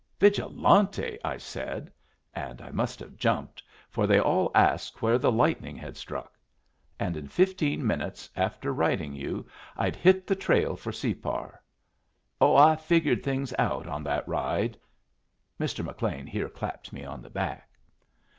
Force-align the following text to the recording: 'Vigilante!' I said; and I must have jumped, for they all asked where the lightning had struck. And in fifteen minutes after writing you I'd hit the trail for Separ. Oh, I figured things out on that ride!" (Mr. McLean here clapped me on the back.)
'Vigilante!' 0.17 1.19
I 1.23 1.37
said; 1.37 1.91
and 2.33 2.59
I 2.59 2.71
must 2.71 2.99
have 3.01 3.17
jumped, 3.17 3.61
for 3.91 4.07
they 4.07 4.19
all 4.19 4.49
asked 4.55 4.99
where 5.03 5.19
the 5.19 5.31
lightning 5.31 5.75
had 5.75 5.95
struck. 5.95 6.33
And 6.99 7.15
in 7.15 7.27
fifteen 7.27 7.85
minutes 7.85 8.27
after 8.35 8.73
writing 8.73 9.13
you 9.13 9.45
I'd 9.77 9.95
hit 9.95 10.25
the 10.25 10.35
trail 10.35 10.75
for 10.75 10.91
Separ. 10.91 11.61
Oh, 12.41 12.55
I 12.55 12.77
figured 12.77 13.21
things 13.21 13.53
out 13.59 13.85
on 13.85 14.01
that 14.05 14.27
ride!" 14.27 14.75
(Mr. 15.59 15.85
McLean 15.85 16.25
here 16.25 16.49
clapped 16.49 16.91
me 16.91 17.05
on 17.05 17.21
the 17.21 17.29
back.) 17.29 17.69